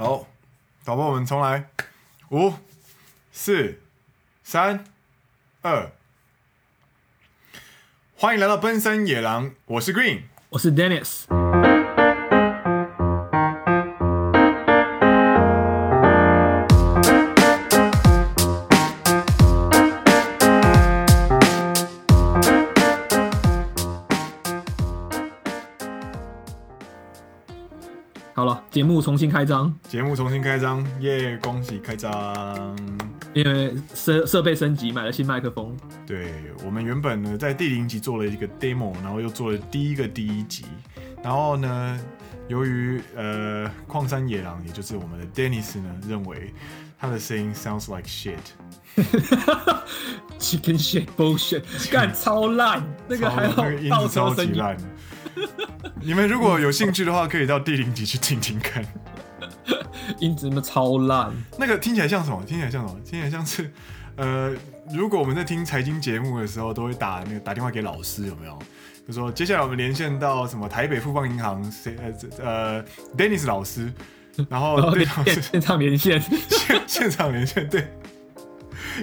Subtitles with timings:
[0.00, 0.26] 好，
[0.82, 1.68] 导播，我们重来，
[2.30, 2.54] 五、
[3.32, 3.82] 四、
[4.42, 4.82] 三、
[5.60, 5.92] 二，
[8.16, 11.39] 欢迎来到奔森野狼，我是 Green，我是 Dennis。
[29.00, 31.40] 目重新开张，节目重新开张，耶、yeah！
[31.40, 32.76] 恭喜开张，
[33.32, 35.74] 因为设设备升级，买了新麦克风。
[36.06, 40.66] 对，我们原本呢，在第零集做了一个 demo，然后又做了第一个第一集，
[41.22, 41.98] 然后呢，
[42.48, 46.52] 由于呃矿山野狼，也就是我们的 Dennis 呢，认为
[46.98, 54.76] 他的声音 sounds like shit，chicken shit bullshit，干 超烂，那个还好，音质超级烂。
[56.02, 58.84] 你们如果有兴趣的话，可以到第零集去听听看。
[60.18, 62.42] 音质那超烂，那个听起来像什么？
[62.44, 63.00] 听起来像什么？
[63.04, 63.70] 听起来像是，
[64.16, 64.52] 呃，
[64.92, 68.58] 如果我们在听财经节目的时候，都会打那个打电话给老师，有没有？
[69.06, 72.84] 就说接下来我们连线到什么台北富邦银行，谁呃呃
[73.16, 73.92] ，Dennis 老师，
[74.48, 77.86] 然后 对老师现场连线， 现现场连线，对，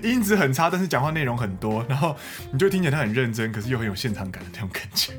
[0.03, 2.15] 音质很差，但是讲话内容很多，然后
[2.51, 5.13] 你就听起来他很认真，可是又很有现场感的那种感觉。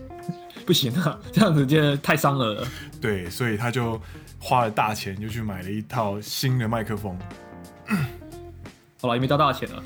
[0.69, 2.69] 不行啊，这样子真的太伤耳了。
[3.01, 3.99] 对，所以他就
[4.39, 7.19] 花了大钱，就去买了一套新的麦克风。
[9.01, 9.83] 好了，也没交大钱了，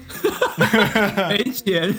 [1.31, 1.95] 没钱，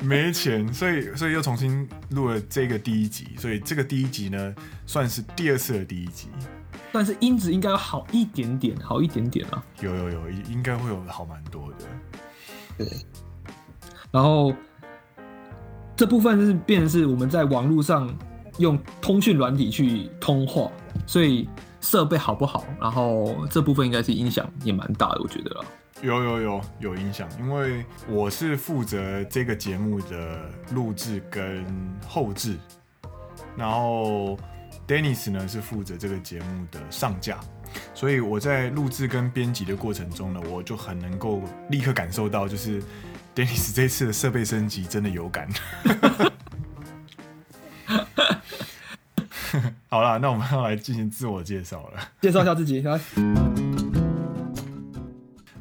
[0.00, 3.30] 没钱，所以所以又重新录了这个第一集。
[3.36, 4.54] 所以这个第一集呢，
[4.86, 6.28] 算是第二次的第一集。
[6.92, 9.60] 但是音质应该要好一点点，好一点点啊。
[9.80, 11.76] 有有有，应该会有好蛮多的。
[12.78, 12.86] 对，
[14.12, 14.54] 然后。
[15.98, 18.08] 这部分是变成是我们在网络上
[18.58, 20.70] 用通讯软体去通话，
[21.08, 21.48] 所以
[21.80, 25.60] 设备好不好，然后这部分应该是影响也蛮大的，我觉得。
[26.00, 31.66] 有有有有影响，因为我是负责这个节目的录制跟
[32.06, 32.56] 后制，
[33.56, 34.38] 然后
[34.86, 37.40] Dennis 呢是负责这个节目的上架，
[37.92, 42.80] 所以我在录制跟编辑的过程中呢，我就很能够立刻感受到就是。
[43.34, 45.48] Dennis 这次的设备升级真的有感。
[49.88, 52.00] 好了，那我们要来进行自我介绍了。
[52.20, 53.00] 介绍一下自己，来。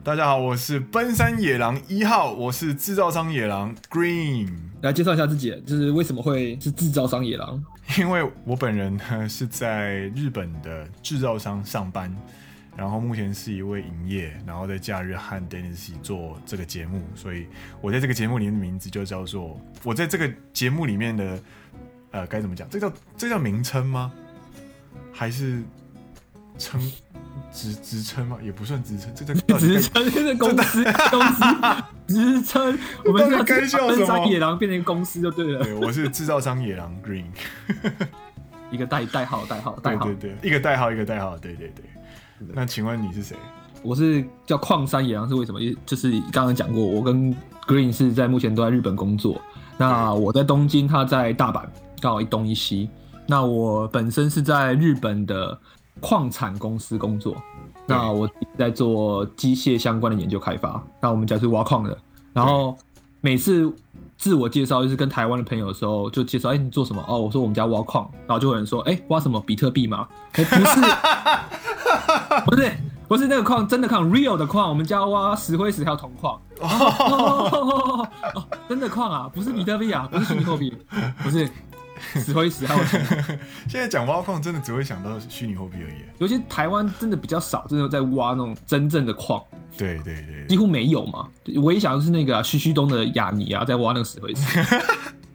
[0.03, 4.49] 大家好，我是奔山野狼一号，我是制造商野狼 Green。
[4.81, 7.63] 来介绍一下自己，就是为什么会是制造商野狼？
[7.99, 12.13] 因为我本人呢是在日本的制造商上班。
[12.77, 17.47] 然后目前是一位营业，然后在假日和 Dennis 做这个节目，所以
[17.81, 21.39] 我在这个节目里面的名字就叫做我在这个节目里面的
[22.11, 22.69] 呃该怎么讲？
[22.69, 24.13] 这叫这叫名称吗？
[25.11, 25.63] 还是
[26.59, 26.79] 称
[27.51, 28.37] 职职称吗？
[28.43, 31.43] 也不算职称，这叫职称，这是公司公司
[32.07, 32.77] 职称。
[33.05, 34.27] 我们这个该叫什么？
[34.27, 35.63] 野狼变成公司就对了。
[35.63, 37.25] 对，我是制造商野狼 Green，
[38.69, 41.83] 一个代代号代号代号，对对对，一个代号一个代号，对对对。
[42.53, 43.35] 那请问你是谁？
[43.83, 45.59] 我是叫矿山野狼，是为什么？
[45.85, 47.33] 就是刚刚讲过，我跟
[47.67, 49.39] Green 是在目前都在日本工作。
[49.77, 51.63] 那我在东京，他在大阪，
[52.01, 52.89] 刚好一东一西。
[53.27, 55.57] 那我本身是在日本的
[55.99, 57.35] 矿产公司工作。
[57.85, 60.83] 那我在做机械相关的研究开发。
[60.99, 61.97] 那我们家是挖矿的。
[62.33, 62.75] 然后
[63.21, 63.71] 每次
[64.17, 67.03] 自我介绍就是跟台湾的朋友的时候，就介绍，哎、欸，你做什么？
[67.07, 68.09] 哦，我说我们家挖矿。
[68.25, 69.39] 然后就有人说，哎、欸，挖什么？
[69.39, 70.07] 比特币吗？
[70.33, 70.81] 哎、欸，不是。
[72.45, 72.71] 不是
[73.07, 76.41] 不是那个矿，真的矿，real 的矿，我们家挖石灰石还有铜矿。
[76.59, 78.07] 哦，
[78.67, 80.75] 真的矿啊，不是比特币啊，不是虚拟货币，
[81.23, 81.49] 不是
[82.15, 82.67] 石灰石。
[83.69, 86.03] 现在讲挖矿，真的只会想到虚拟货币而已。
[86.17, 89.41] 尤其台湾真的比较少，真的在挖那种真正的矿。
[89.77, 91.27] 对对对，几乎没有嘛。
[91.63, 94.65] 唯一想的是那个啊，徐旭东的雅尼啊，在挖那个石灰石。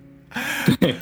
[0.78, 0.96] 对。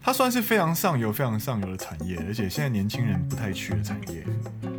[0.00, 4.24] 它算是非常上游、非常上游的产业，而且现在年轻人不太去的产业。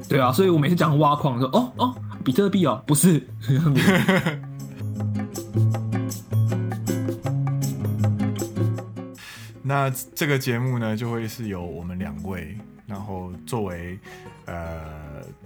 [0.09, 1.95] 对啊，所以我每次讲挖矿说，哦哦，
[2.25, 3.23] 比特币哦，不是。
[9.61, 12.57] 那这个节目呢，就会是由我们两位，
[12.87, 13.99] 然后作为
[14.45, 14.81] 呃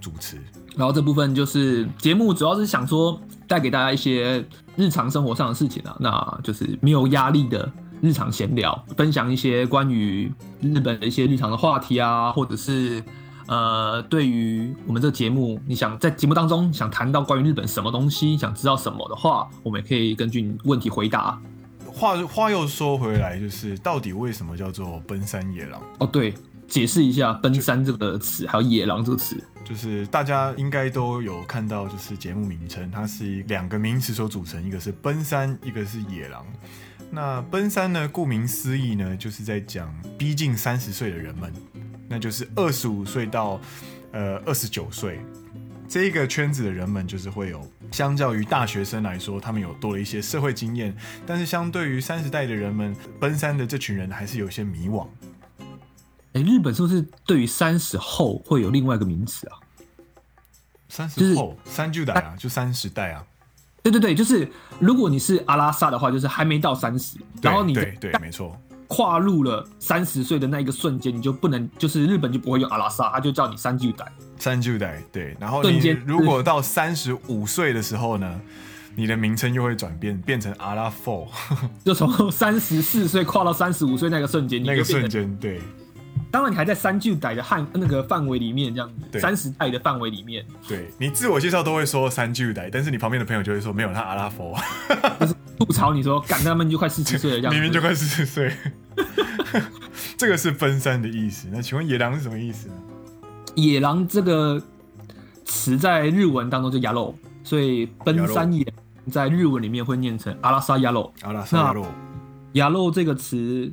[0.00, 0.38] 主持。
[0.74, 4.42] 然后这部分就是节目，主要是想说带给大家一些
[4.76, 7.70] 日常生活上的事情啊，那就是没有压力的。
[8.00, 13.02] 日常闲聊，分享一些关于日本的一些日常的话题啊，或者是
[13.46, 21.40] 呃，对于我们这个节目，你想在节目当中想谈到关于日本什么东西，想知道什么的话，我们也可以根据你问题回答。
[21.86, 25.80] 话话又说回来，就是到底为什么叫做奔山野狼？
[25.98, 26.34] 哦，对，
[26.66, 29.36] 解释一下“奔山”这个词，还有“野狼”这个词。
[29.64, 36.44] 就是大家应该都有看到，就是节目名称，它是两个名词所组成，一个是奔山，一个是野狼。
[37.10, 41.52] 那奔山呢，顾名思义呢，就是在讲逼近三十岁的人们，
[42.08, 43.60] 那就是二十五岁到
[44.12, 45.20] 呃二十九岁
[45.88, 50.96] 这一个圈子的人们，就是会有相较于大学生来说，他们有多了一些社会经验，
[51.26, 55.06] 但是相对于三十代的人们，奔三的这群人还是有些迷惘。
[56.32, 59.58] 哎，日本是不是对于三十后会有另外一个名词啊？
[60.88, 63.24] 三十后，三十代啊，就三十代啊。
[63.82, 64.48] 对对对，就是
[64.80, 68.58] 如果你是阿拉萨的话，就是还没到三十，然后你对对，没错，
[68.94, 74.06] 跨入了三十岁的那一个瞬间，你就不能，就是日本就不会用阿拉萨，他就叫你三舅代。
[74.38, 75.36] 三舅代，对。
[75.40, 78.40] 然后你如果到三十五岁的时候呢，
[78.94, 81.26] 你的名称又会转变，变成阿拉 four，
[81.84, 85.60] 就从三十四岁跨到三十五岁那个瞬间，那个瞬间，对。
[86.34, 90.44] 当然，你还在三句代的汉那个范围里面，这样子，三十代的范围里面。
[90.66, 94.52] 对，你自我介绍都会说三句代，但是你旁边的朋友就会说没有，他阿拉佛，
[95.20, 98.52] 就是吐槽你说，赶他们就快四十岁了，这样明明就快四十岁。
[100.16, 101.46] 这个是分三的意思。
[101.52, 102.74] 那请问野狼是什么意思呢？
[103.54, 104.60] 野狼这个
[105.44, 108.66] 词在日文当中就亚肉，所以奔三野
[109.08, 111.14] 在日文里面会念成阿拉萨亚肉。
[111.22, 111.86] 阿拉萨亚肉，
[112.54, 113.72] 亚肉这个词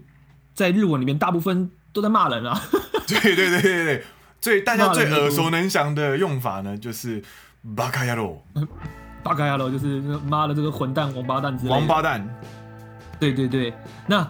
[0.53, 1.71] 在日文里面大部分。
[1.93, 2.61] 都在骂人啊！
[3.07, 4.03] 对对对对对，
[4.39, 7.21] 最大家最耳熟能详的用法呢，就是
[7.75, 8.41] “巴卡亚罗
[9.21, 11.75] ”，“巴卡亚罗”就是妈的这个混蛋、王八蛋之类的。
[11.75, 12.27] 王八蛋。
[13.19, 13.73] 对对对，
[14.07, 14.27] 那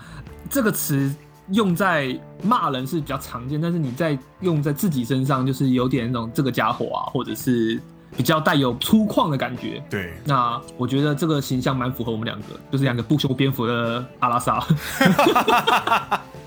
[0.50, 1.16] 这个词
[1.52, 2.13] 用在
[2.44, 7.80] 骂人是比较常见，但是你在用在自己身上，就是有点那种这个家伙啊，或者是
[8.18, 9.81] 比较带有粗犷的感觉。
[9.90, 14.62] 对，那我觉得这个形象蛮符合我们两个，就是两个不修边幅的阿拉萨。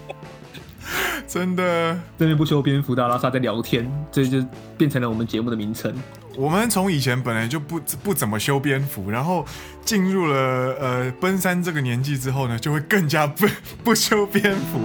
[1.26, 4.44] 真的，这边不修边幅的阿拉萨在聊天，这就
[4.76, 5.94] 变成了我们节目的名称。
[6.36, 9.46] 我们从以前本来就不不怎么修边幅，然后
[9.84, 10.36] 进入了
[10.81, 13.46] 呃奔三这个年纪之后呢，就会更加 不
[13.84, 14.81] 不修边幅。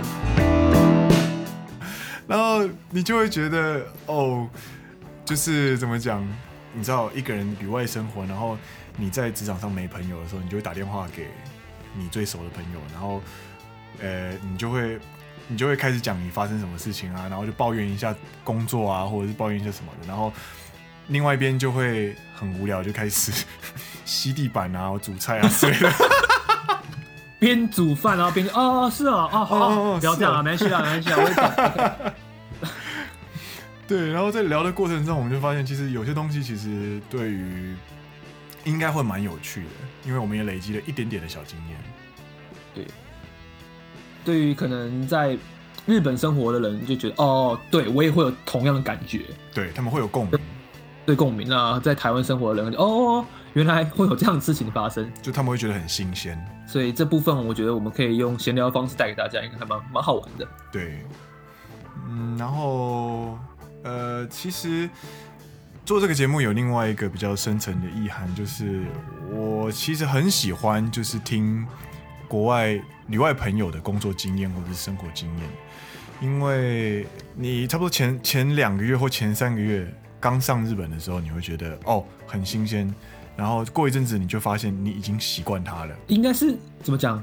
[2.27, 4.47] 然后你就会觉得哦，
[5.25, 6.25] 就是怎么讲？
[6.73, 8.55] 你知道，一个人旅外生活，然后
[8.95, 11.25] 你在职场上没朋友的时候，你就会打电话给
[11.97, 13.21] 你最熟的朋友，然后
[13.99, 14.99] 呃，你就会。
[15.51, 20.31] 你就会开始讲你发生什么事情啊，然后就抱怨一下工作啊，或者是抱怨一些什么的，然后
[21.07, 23.31] 另外一边就会很无聊，就开始
[24.05, 25.91] 吸地板啊、煮菜啊之类的，
[27.39, 32.13] 边煮饭然后边哦，是啊，哦，好，哦、不要这样啊，没事啊，没事啊，我讲。
[33.87, 37.75] 对，然后在聊的过程中，我们就发现，其实有些东西其实对于
[38.65, 39.69] 应该会蛮有趣的，
[40.05, 41.77] 因为我们也累积了一点点的小经验。
[42.75, 42.85] 对。
[44.23, 45.37] 对于可能在
[45.85, 49.21] 日本生活的人，就觉得哦，对我也会有同样的感觉，
[49.53, 50.39] 对他们会有共鸣，
[51.05, 51.51] 对共鸣。
[51.51, 60.47] 啊，在台湾生活的人，哦，原来会有这样的事情发生，就他们会觉得很新鲜，所以这部分我觉得我们可以用闲聊的方式带给大家，应该还蛮蛮好玩的。
[60.71, 61.03] 对，
[62.07, 63.39] 嗯，然后
[63.83, 64.87] 呃，其实
[65.85, 68.83] 做这个节目有另外一个比较深层的意涵，就是
[69.31, 71.65] 我其实很喜欢，就是听
[72.29, 72.79] 国外。
[73.09, 75.49] 旅外朋友的工作经验或者是生活经验，
[76.21, 77.03] 因为
[77.35, 82.93] 你差不多前前两个月或前三个月刚上日本的时候，你会觉得哦很新鲜，
[83.35, 85.95] 然后过一阵子你就发现你已经习惯它了。
[86.05, 87.19] 应该是怎么讲？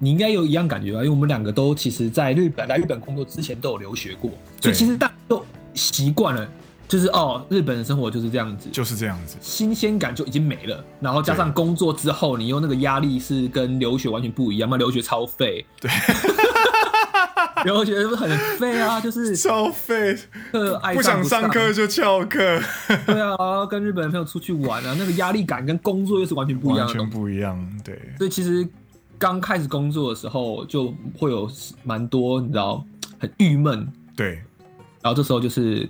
[0.00, 0.98] 你应该有一样感觉吧？
[0.98, 4.28] 因为我们两个都其实在日本来日本工作之前都有留学过，
[4.60, 6.50] 所以其实大家都习惯了。
[6.88, 10.82] 就是哦，日本的生活就是这样子，就是这样子，新鲜感就已经没了。
[11.00, 14.78] 然后加上工作之后，你用那个压力是跟留学完全不一样嘛？
[14.78, 15.90] 留学超费，对，
[17.66, 18.98] 留学是不是很废啊？
[18.98, 20.16] 就是超费，
[20.50, 22.58] 课不想上课就翘课，
[23.04, 28.00] 对啊，跟日本的朋友出去玩啊， 那个压力感跟工作又是完全不一样，完全不一样，对。
[28.16, 28.66] 所以其实
[29.18, 31.50] 刚开始工作的时候就会有
[31.84, 32.82] 蛮多，你知道，
[33.18, 34.36] 很郁闷，对。
[35.02, 35.86] 然后这时候就是。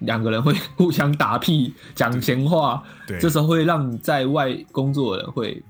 [0.00, 5.62] 两个人会 互相打屁讲闲话，对，这时候会让在外工作的人会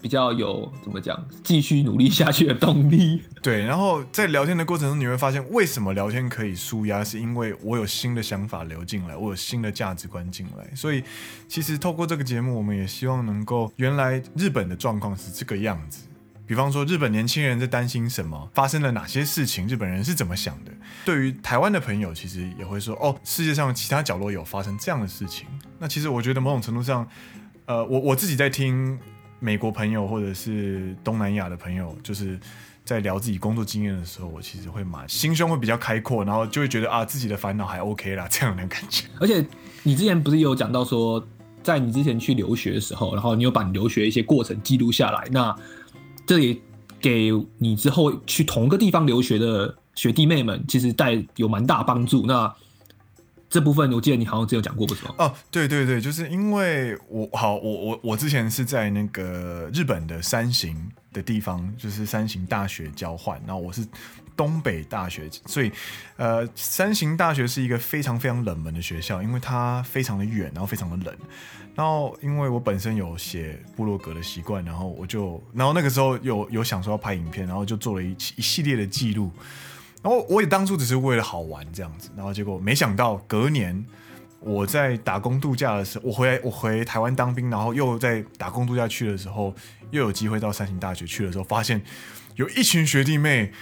[0.00, 3.22] 比较有怎么讲，继续努力下去的动力。
[3.42, 10.74] 对，然后在聊天的过程中，你会发现为什么聊天可以舒压，是因为我有新的想法流进来，我有新的价值观进来。
[10.76, 11.02] 所以，
[11.48, 16.07] 其实透过这个节目，我们也希望能够，原来日本的状况是这个样子。
[16.48, 18.50] 比方说，日本年轻人在担心什么？
[18.54, 19.68] 发生了哪些事情？
[19.68, 20.72] 日本人是怎么想的？
[21.04, 25.46] 对于台湾的朋友，其实也会说：哦，世界上其他角落有发生这样的事情。
[25.78, 27.06] 那其实我觉得，某种程度上，
[27.66, 28.98] 呃，我我自己在听
[29.40, 32.40] 美国朋友或者是东南亚的朋友，就是
[32.82, 39.04] 在聊自己工作经验的时候，我其实会蛮心胸会比较开阔，然后就会觉得啊，自己的烦恼还 OK 啦，这样的感觉。
[39.20, 39.44] 而且
[39.82, 41.22] 你之前不是有讲到说，
[41.62, 45.54] 在你之前去留学的时候，然后你有把你留学一些过程记录下来，那
[46.28, 46.54] 这也
[47.00, 52.26] 给你之后去同一个地方留学的学弟妹们，其实带有蛮大帮助。
[52.26, 52.54] 那
[53.48, 55.14] 这部分我记得你好像只有讲过，不是吗？
[55.16, 60.76] 哦，对对对，就是因为我好，我我我之前是在那个日本的山形
[61.14, 63.82] 的地方，就是山形大学交换，然后我是
[64.36, 65.72] 东北大学，所以
[66.18, 71.16] 呃，山形大学是一个非常非常冷门的学校，因为它非常的远，然后非常的冷，
[71.78, 79.30] 然后因为我本身有写部落格的习惯，然后我就，然后那个时候有有想说要拍影片，然后就做了一一系列的记录。
[80.02, 83.86] 然后我也当初只是为了好玩这样子，然后结果没想到隔年
[84.40, 89.54] 我在打工度假的时候，我回来我回台湾当兵，然后又在打工度假去的时候，
[89.92, 91.80] 又有机会到山形大学去的时候，发现
[92.34, 93.52] 有一群学弟妹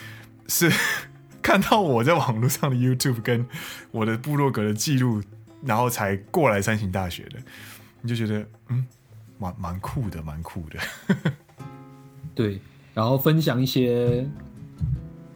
[0.48, 0.72] 是
[1.42, 3.46] 看到我在网络上的 YouTube 跟
[3.90, 5.22] 我的部落格的记录，
[5.62, 7.38] 然后才过来山形大学的，
[8.06, 8.86] 你就觉得嗯，
[9.36, 10.78] 蛮蛮酷的，蛮酷的，
[12.36, 12.60] 对，
[12.94, 14.24] 然后分享一些。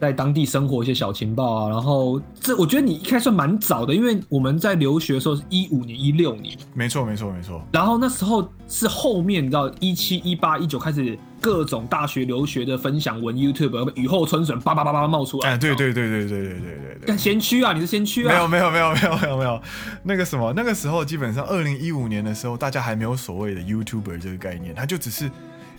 [0.01, 7.63] 在当地生活一些小情报啊，然后这我觉得你一开始算蛮早的，因为我们在留学的时候是一五年、一六年，没错没错没错。
[7.71, 15.51] 然后那时候是后面你知道一七、一八、一九开始各种大学留学的分享文，YouTube 雨后春笋叭叭叭叭冒出来。
[15.51, 17.17] 哎，对对对对对对对对对。
[17.19, 18.33] 先驱啊，你是先驱啊？
[18.33, 19.61] 没有没有没有没有没有没有，
[20.03, 25.31] 那个什么那个时候基本上二零一五年的时候，大家还没有所谓的 YouTuber 这个概念，他就只是。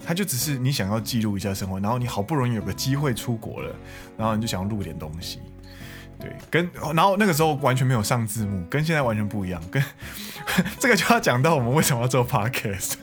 [0.06, 3.76] 他就只是你想要记录一下生活，然后你好不容易有个机会出国了，
[4.18, 5.40] 然后你就想要录点东西，
[6.20, 9.84] 对，跟然后那个时候完全没有上字幕，跟现在完全不一样，跟
[10.80, 12.94] 这个就要讲到我们为什么要做 podcast，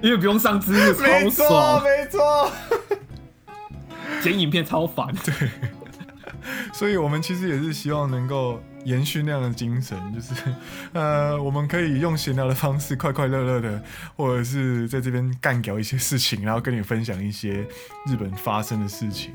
[0.00, 1.82] 因为不用上字幕，超爽。
[1.82, 2.50] 没错，
[4.22, 5.50] 剪影片超烦，对，
[6.72, 8.60] 所以我们其实也是希望能够。
[8.84, 10.34] 延续那样的精神，就是，
[10.92, 13.82] 呃，我们可以用闲聊的方式，快快乐乐的，
[14.16, 17.66] 或者是在这边干掉一些事情，然后跟你分享一些
[18.06, 19.32] 日本发生的事情。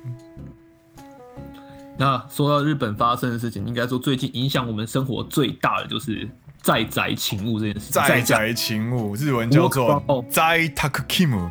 [1.98, 6.30] 那说到日本发生的事情，应该说最近影响我们生活最大的就是
[6.62, 7.92] 在宅勤务这件事。
[7.92, 11.50] 在宅勤务，日文叫做在宅勤务，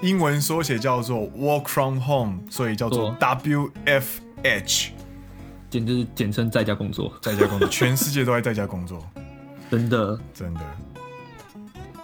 [0.00, 4.90] 英文缩写叫做 work from home，所以叫做 WFH。
[5.70, 9.02] 简直是简称在家工作，在家工作，全世界都在在家工作，
[9.70, 10.60] 真的，真的。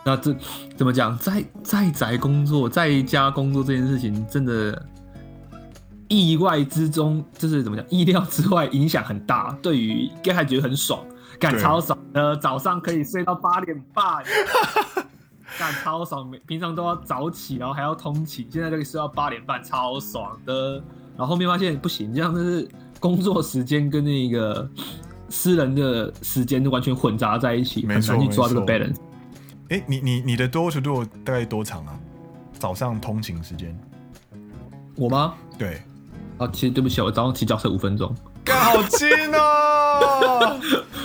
[0.06, 0.36] 那这
[0.76, 1.16] 怎么讲？
[1.16, 4.84] 在在宅工作，在家工作这件事情，真的
[6.08, 7.86] 意外之中，就是怎么讲？
[7.88, 9.56] 意料之外，影响很大。
[9.62, 11.02] 对于刚才觉得很爽，
[11.40, 14.22] 赶超爽的，早上可以睡到八点半，
[15.58, 16.30] 干超爽。
[16.46, 20.74] 平常都要早起，然后还要通勤，现在就可以睡到八点半，超爽的。
[21.16, 22.68] 然后后面发现不行，这样就是。
[23.04, 24.66] 工作时间跟那个
[25.28, 28.96] 私人的时间都完全混杂在一起，很难去抓这个 balance。
[29.68, 32.00] 哎、欸，你你你的 door to door 大概多长啊？
[32.58, 33.78] 早上通勤时间？
[34.96, 35.34] 我吗？
[35.58, 35.82] 对。
[36.38, 38.10] 啊，其实对不起，我早上骑脚车五分钟。
[38.52, 40.60] 好近哦！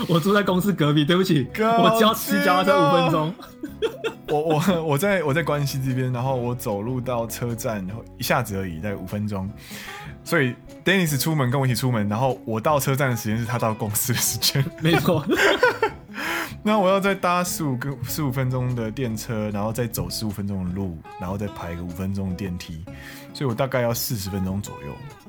[0.08, 3.34] 我住在公司隔壁，对不起，我只要骑脚车五分钟。
[4.28, 9.50] 我我我在我在关西这边，然后我走路到车站，然后一下子而已，大概五分钟。
[10.24, 10.54] 所以
[10.86, 15.26] Dennis 出门跟我一起出门，然后我到车站的时间是他到公司的时间，没错。
[16.62, 22.84] 那我要再搭十五个十五分钟的电车，然后再走十五分钟的路，然后再排个五分钟的电梯，
[23.34, 25.29] 所以我大概要四十分钟左右。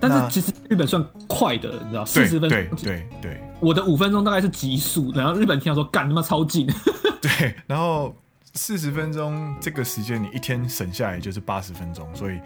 [0.00, 2.58] 但是其实日本算快的，你知道，四十分钟。
[2.58, 3.40] 对对对。
[3.60, 6.66] 我的五分钟大概是极速，然后日本听到说干他妈超近。
[7.20, 8.14] 对，然后。
[8.56, 12.38] 四十分钟这个时间，你一天省下来就是八十分钟，所以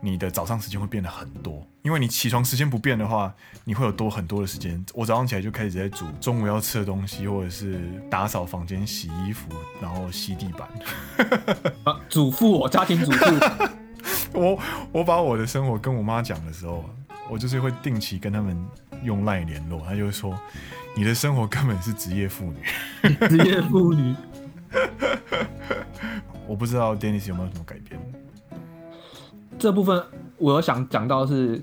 [0.00, 1.64] 你的早上时间会变得很多。
[1.82, 3.32] 因为你起床时间不变的话，
[3.62, 4.84] 你会有多很多的时间。
[4.92, 9.48] 我早上起来就开始在煮中午要吃的东西，或者是打扫房间、洗衣服，
[9.80, 10.68] 然后吸地板。
[11.86, 13.83] 啊，主妇，我家庭主妇。
[14.40, 14.58] 我
[14.90, 16.84] 我把我的生活跟我妈讲的时候，
[17.30, 18.56] 我就是会定期跟他们
[19.04, 20.36] 用 LINE 联络，她就会说
[20.96, 22.58] ：“你的生活根本是职业妇女。”
[23.28, 24.14] 职业妇女。
[26.48, 28.00] 我不知道 Dennis 有没有什么改变。
[29.56, 30.02] 这部分
[30.36, 31.62] 我有想讲到是，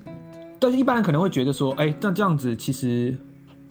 [0.57, 3.15] 但是一般人可能会觉得说，哎、欸，那这样子其实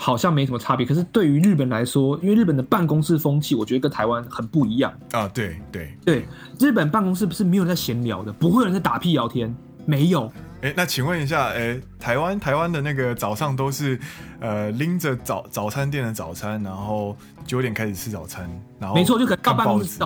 [0.02, 0.86] 好像没什么差别。
[0.86, 5.28] 可是对于日本来说，因为日本的办公室风气，我觉得跟台湾很不一样啊。
[5.28, 6.26] 对对对，
[6.58, 9.54] 日本办公室不是没有人在闲聊的，不会有人在打屁聊天，
[9.84, 10.26] 没有。
[10.62, 14.00] 哎、欸，那请问一下，哎、欸，台湾台湾的那个早上都是
[14.40, 17.14] 呃拎着早早餐店的早餐，然后
[17.44, 19.98] 九点开始吃早餐，然后没错，就可能到办公室，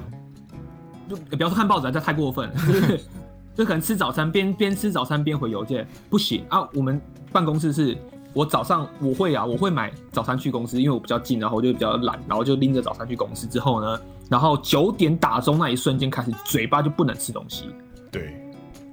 [1.08, 2.54] 就不要说看报纸，这太过分了。
[3.56, 6.68] 就可能吃早餐边边吃早餐边回邮件，不行啊。
[6.74, 7.96] 我们办公室是，
[8.34, 17.70] 我早上我会啊，我会买早餐去公司，因为我比较近，然后我就比较懒，然后就拎着早餐去公司之后呢，然后九点打钟那一瞬间开始，嘴巴就不能吃东西。
[18.10, 18.36] 对，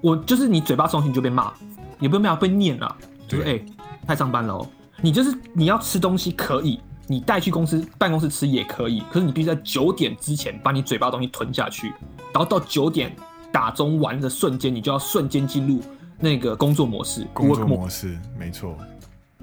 [0.02, 1.52] 我就是你嘴巴吃东西你就被骂，
[2.00, 2.96] 也不被骂被念了，
[3.28, 3.66] 就是哎、欸，
[4.08, 4.68] 太上班了哦。
[5.02, 11.88] 你就是你要吃东西可以，你带去公司办公室吃也可以，可是你必须在九点之前把你嘴巴的东西吞下去，
[12.32, 13.12] 然后到九点
[13.52, 15.80] 打钟完的瞬间，你就要瞬间进入
[16.20, 17.26] 那个工作模式。
[17.34, 18.78] 工作模式，没错。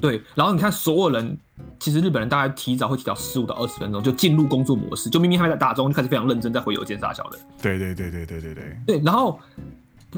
[0.00, 1.38] 对，然后你看所有人，
[1.78, 7.38] 其实日本人大概提早会提早十五到二十分钟就进入工作模式，就明明还在打钟，就开始非常认真在回邮件啥小的。
[7.60, 8.76] 对对对对对对对。
[8.86, 9.38] 对，然后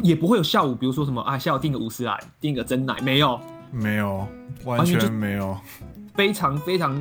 [0.02, 3.40] 也不会有下午，比如说什么啊，下午订个五十来，订个真奶，没有。
[3.72, 4.26] 没有，
[4.64, 5.56] 完全没有，
[6.16, 7.00] 非常非常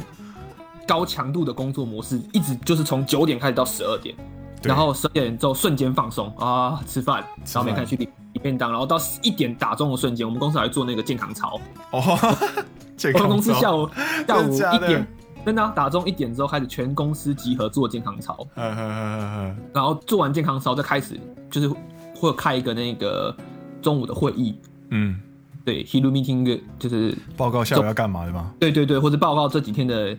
[0.88, 4.16] 高强度的工作模式，一直就是从九点开始到十二点，
[4.62, 8.08] 然后十二点之后瞬间放松啊，吃饭，然后没开始去领
[8.38, 11.60] 便当，然后到一点打钟的瞬间，我们公司还做那个健康操。
[11.92, 12.02] 哦，
[13.14, 13.90] 我们公司下午
[14.28, 15.08] 下午一点，
[15.46, 21.20] 真的打钟一点之后开始全公司集合做健康操，然后做完健康操再开始
[21.50, 21.68] 就是
[22.16, 23.36] 会开一个那个
[23.82, 24.56] 中午的会议，
[24.90, 25.20] 嗯。
[25.66, 28.52] 对 h e l o Meeting 就是报告下午要干嘛的吗？
[28.60, 30.18] 对对对，或者报告这几天的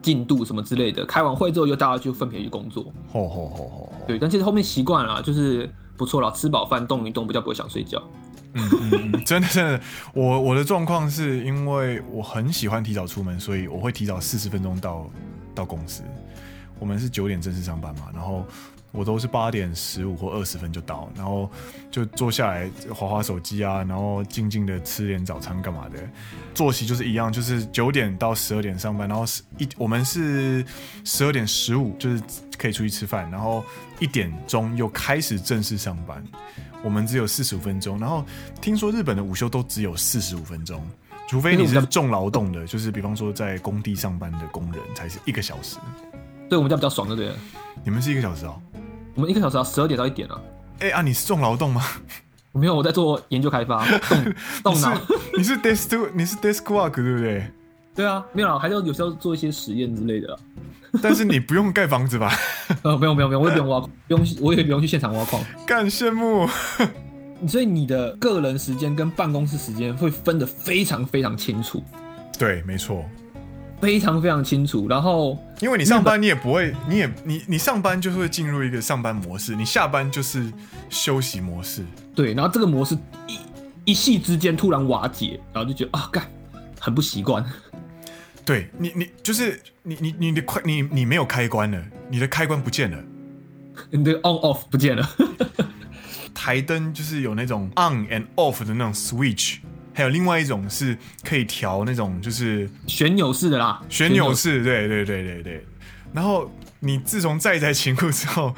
[0.00, 1.04] 进度什么之类的。
[1.04, 2.84] 开完会之后，就大家就分别去工作。
[3.12, 3.92] 吼吼吼吼！
[4.06, 6.32] 对，但其实后面习惯了，就是不错了。
[6.32, 8.02] 吃饱饭动一动，比较不会想睡觉。
[8.54, 9.80] 嗯嗯嗯， 真的真的，
[10.14, 15.10] 我我的状况是因为我很喜欢提早出门，所以我会提早四十分钟到
[15.54, 16.02] 到公司。
[16.78, 18.44] 我们是九点正式上班嘛，然后。
[18.92, 21.50] 我都是八点十五或二十分就到，然后
[21.90, 25.98] 就坐下来划划手机啊，然后静静的吃点早餐干嘛的。
[26.54, 29.24] 作息就是一样，就是九点到十二点上班，然后
[29.58, 30.64] 一我们是
[31.04, 32.22] 十二点十五就是
[32.56, 33.62] 可以出去吃饭，然后
[33.98, 36.24] 一点钟又开始正式上班。
[36.82, 38.24] 我们只有四十五分钟，然后
[38.60, 40.80] 听说日本的午休都只有四十五分钟，
[41.28, 45.76] 除非你是重劳动的，就是比方说在工地上班的工人才是一个小时。
[46.48, 47.32] 对，我们家比较爽，对不对？
[47.82, 48.62] 你们是一个小时哦。
[49.16, 50.38] 我们一个小时要十二点到一点啊！
[50.80, 51.82] 哎、欸、啊，你是重劳动吗？
[52.52, 54.34] 我没有，我在做研究开发，动
[54.74, 54.92] 动脑。
[55.36, 57.50] 你是 desk to，你是 desk work 对不对？
[57.94, 60.38] 对啊，没有啦，还是要有时候做一些实验之类的。
[61.02, 62.30] 但是你不用盖房子吧？
[62.84, 65.42] 呃，不用不用不用，我也不用挖，不用，我也不用去现场挖矿。
[65.66, 66.46] 干羡慕。
[67.48, 71.82] 所以你的个人时间跟办公室时间会分得非常非常清楚。
[72.38, 73.02] 对，没错。
[73.80, 80.52] 非常非常清楚，然后因为你上班你也不会，你也你你上班就是会进入一个上班模式，你下班就是
[80.88, 81.84] 休息模式。
[82.14, 83.38] 对，然后这个模式一
[83.90, 86.24] 一夕之间突然瓦解，然后就觉得啊，干，
[86.80, 87.44] 很不习惯。
[88.44, 93.04] 对你，你就是你你你的快你你没有开关了，你的开关不见了，
[93.90, 95.08] 你的 on off 不见了，
[96.32, 99.58] 台灯就是有那种 on and off 的那种 switch。
[99.96, 105.66] 还有另外一种是可以调那种，就是旋钮式的啦，旋钮式，对对对对对。
[106.12, 108.54] 然后你自从在宅勤务之后，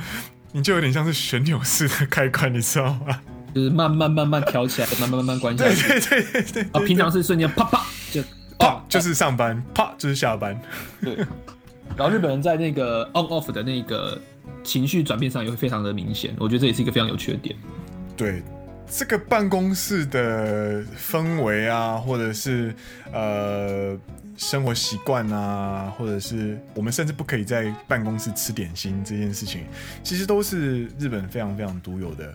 [0.50, 3.20] 你就有点像是旋钮式的开关，你知道吗？
[3.54, 5.72] 就是慢慢慢慢调起来，慢慢慢慢关起来。
[5.72, 6.62] 对对对对对。
[6.72, 8.20] 啊，平常是瞬间啪啪就
[8.58, 10.60] 啪就是上班，啪就是下班。
[11.00, 11.14] 对。
[11.96, 14.20] 然后日本人在那个 on off 的那个
[14.64, 17.54] 情绪转变上也会非常的明显，我觉得这也是一个非常有趣的点。
[18.16, 18.42] 对。
[18.90, 22.74] 这个办公室的氛围啊，或者是
[23.12, 23.96] 呃
[24.36, 29.66] 生活习惯啊，或者是我们甚至不可以在办公室吃点心这件事情，
[30.02, 32.32] 其实都是日本非常非常独有的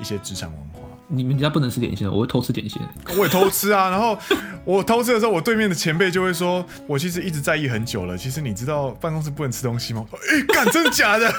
[0.00, 0.80] 一些职场文化。
[1.08, 2.82] 你们家不能吃点心，我会偷吃点心。
[3.16, 4.18] 我也偷吃啊，然后
[4.64, 8.18] 我偷吃的时候，我对面的前辈就会说：“我其实一直在意很久了。
[8.18, 11.32] 其实你知道办公室不能吃东西吗？”哎，干，真的假的？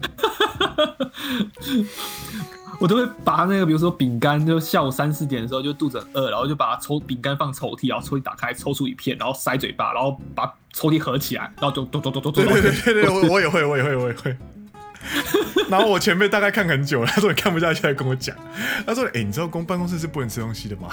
[2.80, 12.44] 我都会把那个，比如说饼干，就下午三四点的时候就肚子很饿，然后就把它抽饼干放抽屉，然后抽屉打开，抽出一片，然后塞嘴巴，然后把抽屉合起来，然后就咚咚咚咚咚。
[12.44, 14.34] 对对对对，我我也会，我也会，我也会。
[15.68, 18.34] 然后我前辈大概看很久了，他说你看不下去，来跟我讲。
[18.86, 20.88] 他说：“哎、欸，你知道公办公室是不能吃东西的吗？”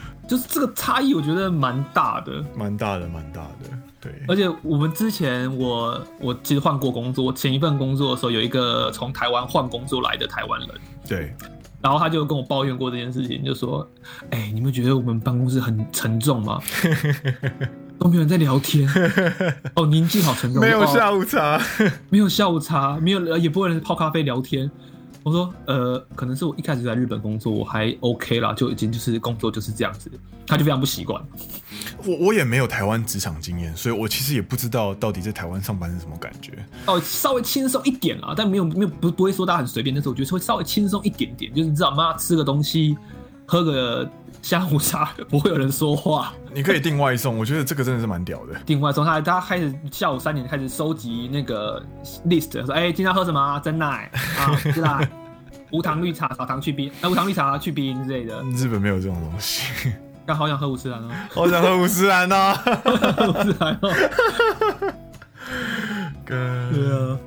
[0.28, 3.83] 就是这个差异，我觉得蛮大的，蛮大的，蛮大的。
[4.04, 10.68] 对，而且我们之前我我其实换过工作，前一份工作的时候有一个从台湾换工作来的台湾人，
[11.08, 11.34] 对，
[11.80, 13.88] 然后他就跟我抱怨过这件事情，就说
[14.30, 16.60] ：“哎、欸，你们觉得我们办公室很沉重吗？
[17.98, 18.86] 都没有人在聊天，
[19.76, 21.58] 哦，宁静好沉重，没有下午茶，
[22.10, 24.70] 没有下午茶，没有也不会人泡咖啡聊天，
[25.24, 30.10] 我说，呃，可能是我一开始在日本工作，我还 OK 啦，就已经就是工作就是这样子，
[30.46, 31.20] 他就非常不习惯。
[32.04, 36.52] 我我也没有台湾职场经验，所以我其实也不知道到底在台湾上班是什么感觉。
[36.84, 42.14] 哦，稍微轻松一点啊，但没有没有不不会说大家很随便，但是我觉得会稍微轻松一点点，就是你知道吗？
[42.18, 42.94] 吃个东西，
[43.46, 44.08] 喝个
[44.42, 46.32] 下午茶，不会有人说话。
[46.52, 48.54] 你可以订外送，我觉得这个真的是蛮屌的。
[48.64, 51.82] 订外送，他他开始下午三点开始收集那个
[52.26, 53.58] list，说哎、欸，今天喝什么、啊？
[53.58, 55.00] 珍奶啊，是吧？
[55.72, 58.42] 无糖绿茶，少糖去冰，那、啊、无糖绿茶去冰之类的。
[58.54, 59.92] 日本没有这种东西。
[60.26, 62.54] 刚好想喝五十岚哦，好想喝五十岚哦，
[63.28, 63.92] 五十岚哦。
[66.24, 67.18] 跟对啊，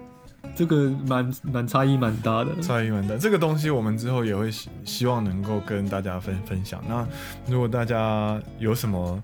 [0.57, 3.15] 这个蛮蛮差异蛮大的，差异蛮大。
[3.15, 6.83] 这个东西我们之后也会希希望能够跟大家分分享。
[6.89, 7.07] 那
[7.47, 9.21] 如果大家有什么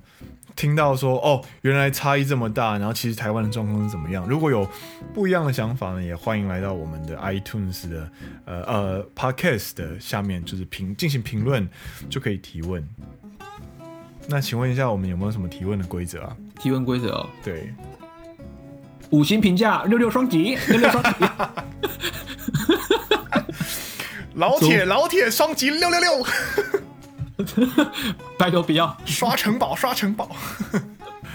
[0.56, 4.28] 听到说哦，原来差异这么大，然后其实台湾的状况是怎么样？
[4.30, 4.70] 如果有
[5.12, 8.08] 不一样的想法呢，也欢迎来到我们的 iTunes 的
[8.46, 11.68] 呃呃 Podcast 的下面，就是评进行评论
[12.12, 12.88] 就可以提问。
[14.28, 16.38] 那请问一下，我们有没有什么提问的规则啊？
[16.60, 17.74] 提问规则哦，对，
[19.14, 21.10] 五星评价六六双击，六六双击，
[24.34, 26.26] 老铁老铁双击六六六，
[28.40, 28.98] 拜托不要。
[29.06, 30.36] 刷城堡刷城堡。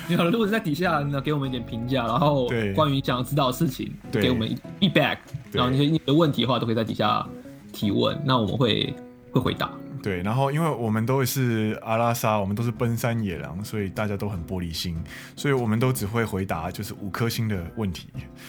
[0.08, 5.18] 你好，如果是在底下呢，给我们一点评价，然后关于想要知道的事情，给我们 feedback，
[5.52, 7.24] 然后那些你的问题的话，都可以在底下
[7.72, 8.92] 提问，那我们会
[9.30, 9.70] 会回答。
[10.02, 14.96] 对，然后因为我们都是阿拉莎，我们都是奔山野狼，所以大家都很玻璃心，
[15.36, 18.08] 所以我们都只会回答就是五颗星的问题。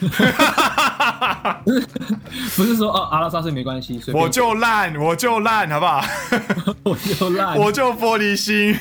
[2.56, 6.02] 不是说哦，阿拉莎是没关系，我就烂，我就烂，好不好？
[6.84, 8.76] 我就烂，我就玻璃心。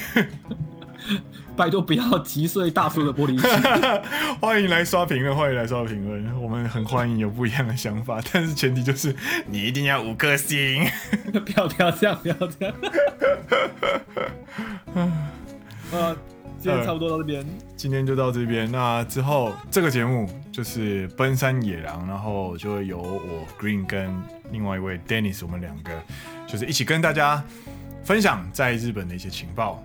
[1.60, 3.50] 拜托不要击碎大叔的玻璃心。
[4.40, 9.14] 欢迎来刷评论，欢迎来刷评论，我们很欢迎有不一样的想法，但是前提就是
[9.46, 10.86] 你一定要五颗星。
[11.34, 12.74] 不要不要这样，不要这样。
[15.92, 16.16] 啊，
[16.58, 17.46] 今天差不多到这边，
[17.76, 18.72] 今天就到这边。
[18.72, 24.10] 那之后这个节目就是奔山野狼，然后就会由我 Green 跟
[24.54, 25.92] 另外一位 Dennis，我们两个
[26.48, 27.44] 就是一起跟大家
[28.02, 29.84] 分享在日本的一些情报。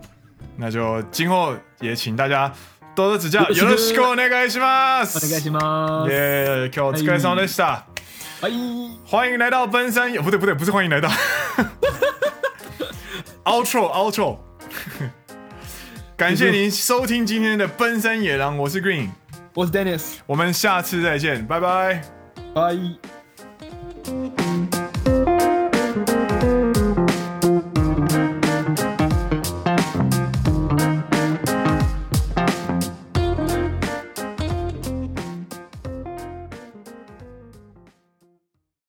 [0.58, 2.52] 那就今后也请大家
[2.96, 5.26] 多多指教，よろしくお愿いします。
[5.26, 6.12] お愿いします。
[6.12, 7.86] 耶，今日お疲れ様でした。
[8.42, 8.50] 哎，
[9.06, 11.10] 欢迎来到奔三野，不对不对，不是欢迎来到。
[13.44, 14.38] Outro Outro，
[16.16, 19.10] 感谢您收听今天的奔三野郎，我是 Green，
[19.56, 22.02] 我是 Dennis，我们下次再见，拜拜，
[22.54, 22.78] 拜。